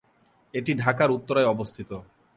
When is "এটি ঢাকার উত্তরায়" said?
0.53-1.51